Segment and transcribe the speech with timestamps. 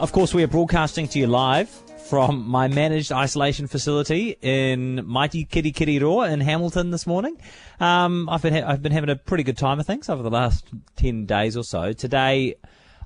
[0.00, 5.44] Of course, we are broadcasting to you live from my managed isolation facility in mighty
[5.44, 7.36] Kirikiriroa in Hamilton this morning.
[7.80, 10.30] Um, I've been ha- I've been having a pretty good time of things over the
[10.30, 10.66] last
[10.96, 11.92] ten days or so.
[11.92, 12.54] Today,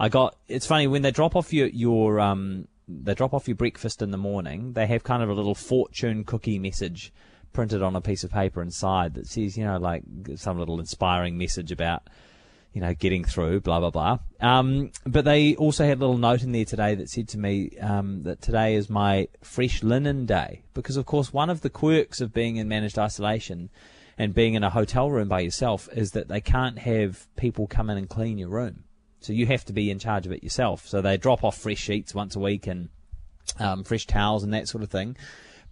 [0.00, 0.34] I got.
[0.48, 4.10] It's funny when they drop off your your um they drop off your breakfast in
[4.10, 4.72] the morning.
[4.72, 7.12] They have kind of a little fortune cookie message
[7.52, 10.02] printed on a piece of paper inside that says you know like
[10.34, 12.02] some little inspiring message about
[12.72, 14.18] you know, getting through, blah, blah, blah.
[14.40, 17.76] Um, but they also had a little note in there today that said to me
[17.80, 20.62] um, that today is my fresh linen day.
[20.72, 23.70] Because, of course, one of the quirks of being in managed isolation
[24.16, 27.90] and being in a hotel room by yourself is that they can't have people come
[27.90, 28.84] in and clean your room.
[29.20, 30.86] So you have to be in charge of it yourself.
[30.86, 32.88] So they drop off fresh sheets once a week and
[33.58, 35.16] um, fresh towels and that sort of thing.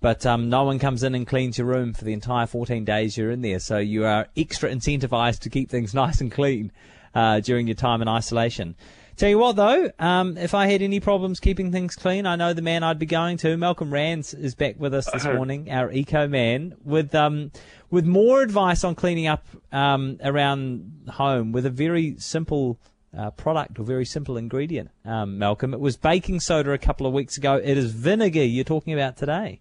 [0.00, 3.16] But um, no one comes in and cleans your room for the entire 14 days
[3.16, 3.58] you're in there.
[3.58, 6.72] So you are extra incentivized to keep things nice and clean
[7.14, 8.76] uh, during your time in isolation.
[9.16, 12.52] Tell you what, though, um, if I had any problems keeping things clean, I know
[12.52, 13.56] the man I'd be going to.
[13.56, 15.34] Malcolm Rands is back with us this uh-huh.
[15.34, 17.50] morning, our eco man, with um,
[17.90, 22.78] with more advice on cleaning up um, around home with a very simple
[23.16, 24.90] uh, product or very simple ingredient.
[25.04, 27.56] Um, Malcolm, it was baking soda a couple of weeks ago.
[27.56, 29.58] It is vinegar you're talking about today.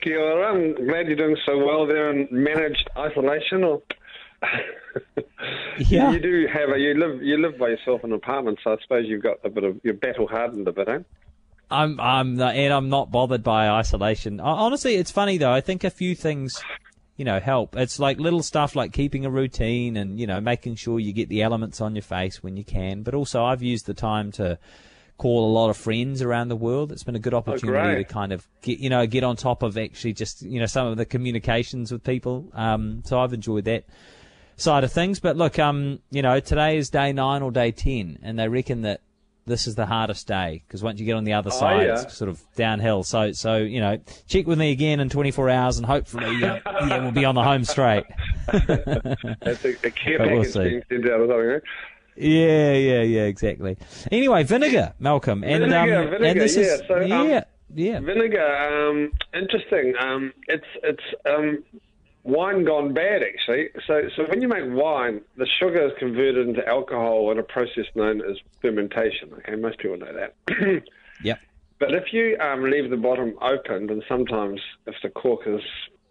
[0.00, 0.52] Kia ora.
[0.52, 3.64] I'm glad you're doing so well there in managed isolation.
[3.64, 3.82] Or
[5.78, 6.10] yeah.
[6.10, 8.76] you do have a you live you live by yourself in an apartment, so I
[8.82, 10.98] suppose you've got a bit of you're battle hardened a bit, eh?
[11.70, 14.40] I'm I'm and I'm not bothered by isolation.
[14.40, 15.52] Honestly, it's funny though.
[15.52, 16.60] I think a few things,
[17.16, 17.76] you know, help.
[17.76, 21.28] It's like little stuff like keeping a routine and you know making sure you get
[21.28, 23.02] the elements on your face when you can.
[23.02, 24.58] But also, I've used the time to
[25.20, 26.90] call a lot of friends around the world.
[26.90, 29.62] It's been a good opportunity oh, to kind of get you know get on top
[29.62, 32.50] of actually just you know some of the communications with people.
[32.54, 33.84] Um, so I've enjoyed that
[34.56, 35.20] side of things.
[35.20, 38.80] But look, um, you know, today is day nine or day ten, and they reckon
[38.82, 39.02] that
[39.44, 42.00] this is the hardest day because once you get on the other oh, side, yeah.
[42.00, 43.02] it's sort of downhill.
[43.02, 47.02] So, so you know, check with me again in 24 hours, and hopefully, uh, yeah,
[47.02, 48.04] we'll be on the home straight.
[48.50, 51.60] That's a, a care package being sent out or something.
[52.16, 53.76] Yeah, yeah, yeah, exactly.
[54.10, 57.44] Anyway, vinegar, Malcolm, and vinegar, um, vinegar, and this yeah, is so, um, yeah,
[57.74, 58.56] yeah, vinegar.
[58.56, 59.94] Um, interesting.
[59.98, 61.62] Um, it's it's um,
[62.24, 63.68] wine gone bad actually.
[63.86, 67.86] So so when you make wine, the sugar is converted into alcohol in a process
[67.94, 69.32] known as fermentation.
[69.38, 70.82] Okay, most people know that.
[71.22, 71.36] yeah.
[71.78, 75.62] But if you um, leave the bottom opened, and sometimes if the cork has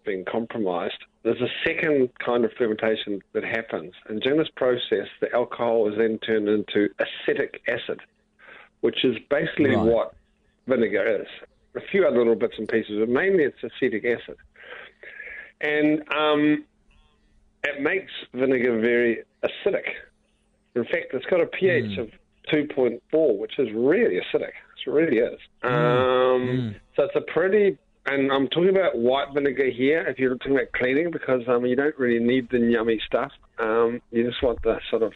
[0.04, 3.92] been compromised, there's a second kind of fermentation that happens.
[4.08, 8.00] And during this process, the alcohol is then turned into acetic acid,
[8.80, 9.84] which is basically right.
[9.84, 10.14] what
[10.66, 11.28] vinegar is.
[11.76, 14.36] A few other little bits and pieces, but mainly it's acetic acid
[15.60, 16.64] and um,
[17.64, 19.84] it makes vinegar very acidic.
[20.74, 21.98] In fact, it's got a pH mm.
[21.98, 22.10] of
[22.52, 24.52] 2.4, which is really acidic.
[24.86, 25.38] It really is.
[25.62, 25.70] Mm.
[25.70, 26.74] Um, mm.
[26.96, 30.06] So it's a pretty, and I'm talking about white vinegar here.
[30.06, 33.32] If you're talking about cleaning, because um, you don't really need the yummy stuff.
[33.58, 35.12] Um, you just want the sort of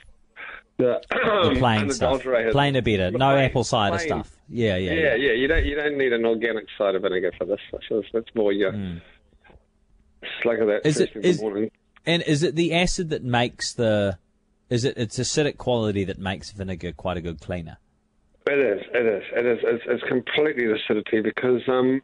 [0.77, 4.09] the, the plain stuff, plain better, no plain, apple cider plain.
[4.09, 4.31] stuff.
[4.49, 5.33] Yeah, yeah, yeah, yeah, yeah.
[5.33, 7.61] You don't you don't need an organic cider vinegar for this.
[7.73, 9.01] That's, that's more your mm
[10.43, 11.43] slug of that is it, is,
[12.07, 14.19] And is it the acid that makes the?
[14.71, 17.79] Is it its acidic quality that makes vinegar quite a good cleaner?
[18.47, 18.83] It is.
[18.93, 19.23] It is.
[19.37, 19.59] It is.
[19.63, 22.01] It's, it's completely the acidity because um,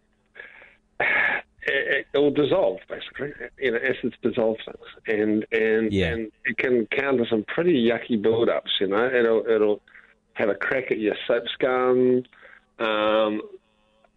[1.00, 3.32] it, it, will dissolve basically.
[3.58, 6.08] You know, acids dissolve things, and and yeah.
[6.08, 8.70] and it can counter some pretty yucky build-ups.
[8.80, 9.80] You know, it'll it'll
[10.34, 12.22] have a crack at your soap scum.
[12.78, 13.42] Um,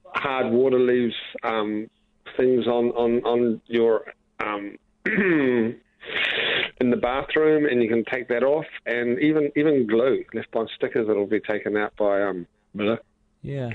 [0.05, 1.89] hard water leaves um,
[2.37, 4.05] things on on on your
[4.43, 5.79] um, in
[6.89, 11.07] the bathroom, and you can take that off, and even even glue left on stickers
[11.07, 12.47] that'll be taken out by um.
[13.43, 13.69] Yeah.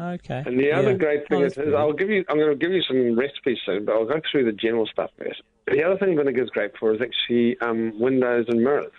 [0.00, 0.42] Okay.
[0.46, 2.72] And the other great thing oh, is, is I'll give you I'm going to give
[2.72, 5.42] you some recipes soon, but I'll go through the general stuff first.
[5.66, 8.92] The other thing vinegar is great for is actually um, windows and mirrors.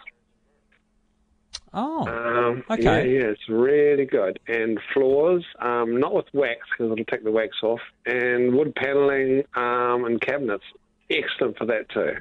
[1.74, 2.84] Oh, um, okay.
[2.84, 4.40] Yeah, yeah, it's really good.
[4.48, 9.44] And floors, um, not with wax because it'll take the wax off, and wood paneling
[9.56, 10.66] um, and cabinets,
[11.10, 12.18] excellent for that too.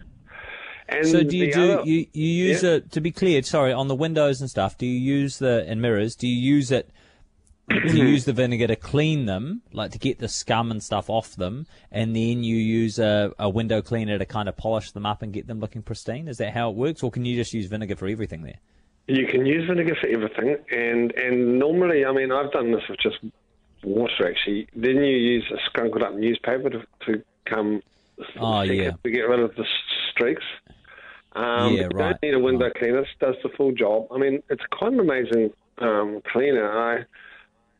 [0.88, 2.70] And so do you do other, you, you use yeah.
[2.70, 3.42] it to be clear?
[3.42, 4.78] Sorry, on the windows and stuff.
[4.78, 6.16] Do you use the and mirrors?
[6.16, 6.90] Do you use it?
[7.70, 11.36] You use the vinegar to clean them, like to get the scum and stuff off
[11.36, 15.22] them, and then you use a, a window cleaner to kind of polish them up
[15.22, 16.28] and get them looking pristine?
[16.28, 18.58] Is that how it works, or can you just use vinegar for everything there?
[19.06, 22.98] You can use vinegar for everything, and and normally, I mean, I've done this with
[23.00, 23.18] just
[23.82, 24.68] water actually.
[24.74, 27.82] Then you use a scrunkled up newspaper to, to come
[28.38, 28.92] oh, yeah.
[29.02, 29.64] to get rid of the
[30.10, 30.44] streaks.
[31.32, 32.10] Um, yeah, you right.
[32.10, 32.74] don't need a window right.
[32.74, 32.98] cleaner.
[32.98, 34.08] It does the full job.
[34.10, 36.70] I mean, it's quite an amazing um, cleaner.
[36.70, 37.04] I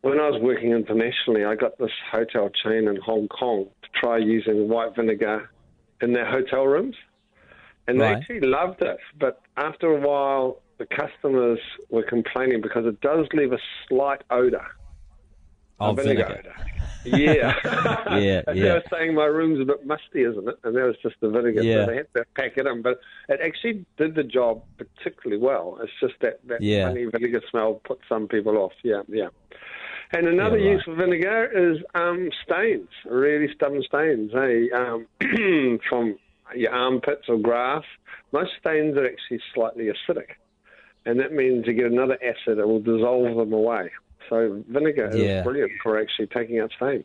[0.03, 4.19] when I was working internationally, I got this hotel chain in Hong Kong to try
[4.19, 5.51] using white vinegar
[6.01, 6.97] in their hotel rooms.
[7.87, 8.15] And Right.
[8.15, 8.99] they actually loved it.
[9.19, 11.59] But after a while, the customers
[11.91, 13.59] were complaining because it does leave a
[13.89, 14.67] slight odour.
[15.83, 16.55] Oh, vinegar, vinegar.
[17.05, 17.55] Yeah.
[18.21, 18.53] Yeah, yeah.
[18.55, 20.59] They were saying my room's a bit musty, isn't it?
[20.65, 21.63] And that was just the vinegar.
[21.63, 21.85] Yeah.
[21.85, 22.83] So they had to pack it in.
[22.83, 25.79] But it actually did the job particularly well.
[25.83, 26.89] It's just that, that Yeah.
[26.89, 28.73] funny vinegar smell put some people off.
[28.83, 29.29] Yeah, yeah.
[30.13, 30.73] And another Yeah, right.
[30.73, 35.07] use for vinegar is um, stains, really stubborn stains, hey, um,
[35.89, 36.17] from
[36.55, 37.85] your armpits or grass.
[38.33, 40.27] Most stains are actually slightly acidic,
[41.07, 43.91] and that means you get another acid that will dissolve them away.
[44.29, 45.39] So vinegar Yeah.
[45.41, 47.05] is brilliant for actually taking out stain.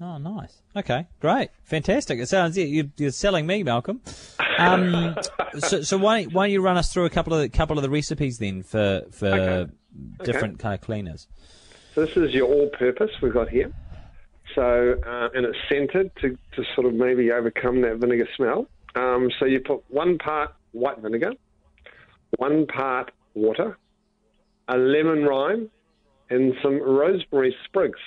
[0.00, 0.62] Oh, nice.
[0.76, 2.20] Okay, great, fantastic.
[2.20, 4.00] It sounds yeah, you, you're selling me, Malcolm.
[4.56, 5.16] Um,
[5.58, 7.82] so, so why why don't you run us through a couple of the, couple of
[7.82, 9.72] the recipes then for for Okay.
[10.22, 11.26] different kind of cleaners?
[11.94, 13.72] So this is your all-purpose we've got here.
[14.54, 18.66] So uh, and it's scented to, to sort of maybe overcome that vinegar smell.
[18.94, 21.32] Um, so you put one part white vinegar,
[22.38, 23.78] one part water,
[24.68, 25.70] a lemon rind,
[26.30, 27.98] and some rosemary sprigs,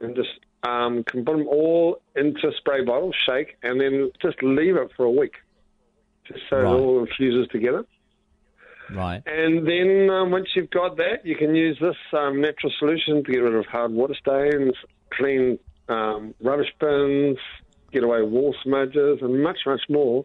[0.00, 0.28] and just
[0.62, 4.90] um, can put them all into a spray bottle, shake, and then just leave it
[4.96, 5.34] for a week,
[6.26, 6.72] just so Right.
[6.72, 7.84] it all infuses together.
[8.90, 9.22] Right.
[9.26, 13.32] And then um, once you've got that, you can use this um, natural solution to
[13.32, 14.74] get rid of hard water stains,
[15.10, 17.38] clean um, rubbish bins,
[17.92, 20.24] get away wall smudges, and much, much more.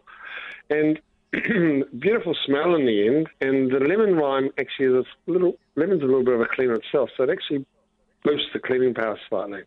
[0.70, 1.00] And
[1.98, 3.28] beautiful smell in the end.
[3.40, 6.74] And the lemon rind actually is a little lemon's a little bit of a cleaner
[6.74, 7.64] itself, so it actually
[8.24, 9.62] boosts the cleaning power slightly.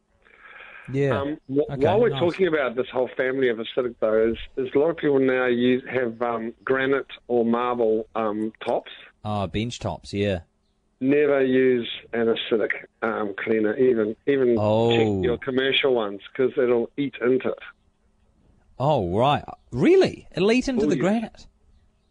[0.91, 1.19] Yeah.
[1.21, 2.19] Um, wh- Okay, while we're nice.
[2.19, 5.45] talking about this whole family of acidic, though, is, is a lot of people now
[5.47, 8.91] use have um, granite or marble um, tops.
[9.23, 10.13] oh, bench tops.
[10.13, 10.41] Yeah.
[11.01, 12.69] Never use an acidic
[13.01, 14.91] um, cleaner, even even Oh.
[14.95, 17.59] check your commercial ones because it'll eat into it.
[18.79, 19.43] Oh, right.
[19.71, 20.27] Really?
[20.35, 21.01] It'll eat into Oh, the yes.
[21.01, 21.47] granite.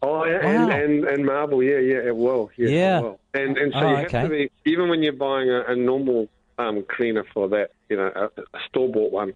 [0.01, 0.69] Oh, yeah, Wow.
[0.69, 2.99] and, and and marble, yeah, yeah, it will, yes, Yeah.
[2.99, 3.19] it will.
[3.33, 4.17] And and so Oh, you okay.
[4.19, 7.97] have to be even when you're buying a, a normal um, cleaner for that, you
[7.97, 9.33] know, a, a store bought one.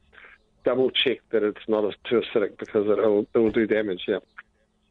[0.66, 4.01] Double check that it's not as too acidic because it'll it'll do damage.
[4.07, 4.18] Yeah.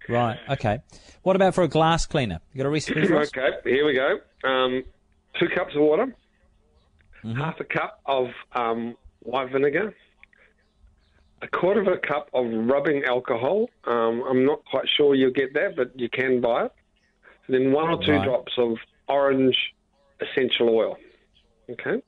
[0.08, 0.38] Right.
[0.48, 0.80] Okay.
[1.22, 2.40] What about for a glass cleaner?
[2.52, 3.28] You got a recipe for us?
[3.36, 4.18] Okay, here we go.
[4.48, 4.82] Um,
[5.38, 6.14] two cups of water,
[7.24, 7.38] Mm-hmm.
[7.38, 9.92] half a cup of um, white vinegar,
[11.42, 13.68] a quarter of a cup of rubbing alcohol.
[13.84, 16.72] Um, I'm not quite sure you'll get that, but you can buy it.
[17.46, 18.24] And then one or two Right.
[18.24, 18.76] drops of
[19.08, 19.56] orange
[20.20, 20.96] essential oil.
[21.70, 22.02] Okay.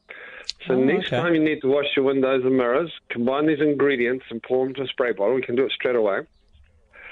[0.66, 1.16] So Oh, next okay.
[1.18, 4.68] time you need to wash your windows and mirrors, combine these ingredients and pour them
[4.74, 5.34] into a spray bottle.
[5.34, 6.20] We can do it straight away.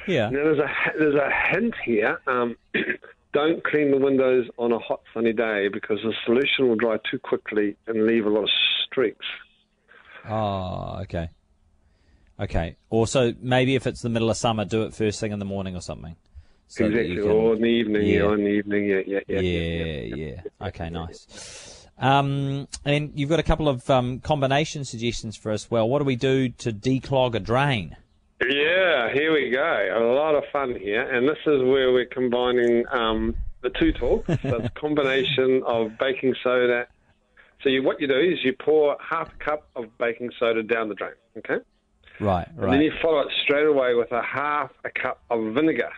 [0.06, 0.30] Yeah.
[0.30, 2.20] Now, there's a there's a hint here.
[2.26, 2.56] Um,
[3.34, 7.18] don't clean the windows on a hot sunny day because the solution will dry too
[7.18, 8.50] quickly and leave a lot of
[8.86, 9.26] streaks.
[10.28, 11.28] Oh, okay.
[12.40, 12.76] Okay.
[12.90, 15.74] Also, maybe if it's the middle of summer, do it first thing in the morning
[15.76, 16.16] or something.
[16.68, 17.16] So exactly.
[17.16, 18.06] can- Or in the evening.
[18.06, 18.18] Yeah.
[18.24, 18.32] Yeah.
[18.34, 18.84] in the evening.
[18.86, 19.00] Yeah.
[19.06, 19.20] Yeah.
[19.26, 19.40] Yeah.
[19.40, 21.77] yeah, yeah, Okay, nice.
[21.98, 25.70] Um, and you've got a couple of um, combination suggestions for us.
[25.70, 27.96] Well, what do we do to declog a drain?
[28.40, 29.88] Yeah, here we go.
[29.96, 34.26] A lot of fun here, and this is where we're combining um, the two talks.
[34.42, 36.86] so it's a combination of baking soda.
[37.62, 40.88] So you, what you do is you pour half a cup of baking soda down
[40.88, 41.14] the drain.
[41.38, 41.56] Okay.
[42.20, 42.64] Right, Right.
[42.64, 45.90] And then you follow it straight away with a half a cup of vinegar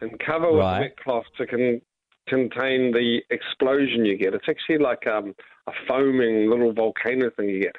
[0.00, 0.78] and cover with Right.
[0.78, 1.80] a wet cloth to con-
[2.26, 4.34] contain the explosion you get.
[4.34, 5.34] It's actually like um,
[5.66, 7.76] a foaming little volcano thing you get.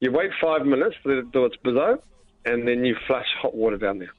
[0.00, 1.98] You wait five minutes, let it do its bizzo,
[2.44, 4.12] and then you flush hot water down there.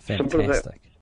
[0.00, 0.64] Simple as that.
[0.64, 0.93] Fantastic.